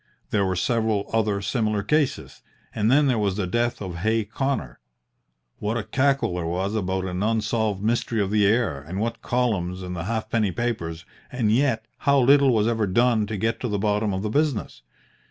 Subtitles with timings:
[0.31, 2.41] There were several other similar cases,
[2.73, 4.79] and then there was the death of Hay Connor.
[5.59, 9.83] What a cackle there was about an unsolved mystery of the air, and what columns
[9.83, 13.77] in the halfpenny papers, and yet how little was ever done to get to the
[13.77, 14.81] bottom of the business!